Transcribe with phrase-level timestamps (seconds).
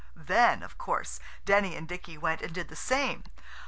[0.15, 3.23] Then, of course, Denny and Dicky went and did the same.